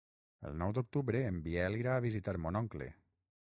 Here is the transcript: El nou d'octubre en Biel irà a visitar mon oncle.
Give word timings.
El 0.49 0.55
nou 0.61 0.73
d'octubre 0.77 1.21
en 1.33 1.37
Biel 1.49 1.79
irà 1.83 1.93
a 1.99 2.05
visitar 2.09 2.37
mon 2.47 2.61
oncle. 2.65 2.91